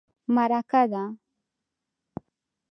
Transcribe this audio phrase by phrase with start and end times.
[0.35, 1.03] _مرکه ده.